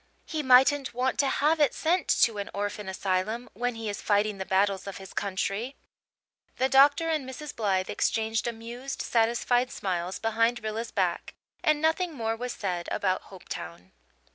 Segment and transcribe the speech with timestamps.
[0.25, 4.39] He mightn't want to have it sent to an orphan asylum, when he is fighting
[4.39, 5.75] the battles of his country."
[6.57, 7.55] The doctor and Mrs.
[7.55, 13.91] Blythe exchanged amused, satisfied smiles behind Rilla's back; and nothing more was said about Hopetown.